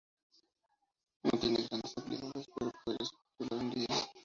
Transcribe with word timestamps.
No 1.21 1.29
tiene 1.39 1.61
grandes 1.69 1.95
habilidades, 1.95 2.47
pero 2.57 2.71
podría 2.83 3.05
ser 3.05 3.19
titular 3.37 3.59
un 3.63 3.69
día". 3.69 3.87